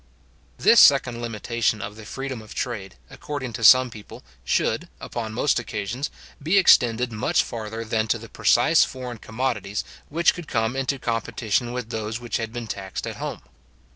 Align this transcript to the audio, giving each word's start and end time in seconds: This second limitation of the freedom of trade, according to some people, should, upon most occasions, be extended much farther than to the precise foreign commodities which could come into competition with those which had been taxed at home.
This 0.57 0.79
second 0.79 1.21
limitation 1.21 1.79
of 1.79 1.95
the 1.95 2.05
freedom 2.05 2.41
of 2.41 2.55
trade, 2.55 2.95
according 3.11 3.53
to 3.53 3.63
some 3.63 3.91
people, 3.91 4.23
should, 4.43 4.89
upon 4.99 5.31
most 5.31 5.59
occasions, 5.59 6.09
be 6.41 6.57
extended 6.57 7.11
much 7.11 7.43
farther 7.43 7.85
than 7.85 8.07
to 8.07 8.17
the 8.17 8.27
precise 8.27 8.83
foreign 8.83 9.19
commodities 9.19 9.83
which 10.09 10.33
could 10.33 10.47
come 10.47 10.75
into 10.75 10.97
competition 10.97 11.71
with 11.71 11.91
those 11.91 12.19
which 12.19 12.37
had 12.37 12.51
been 12.51 12.65
taxed 12.65 13.05
at 13.05 13.17
home. 13.17 13.43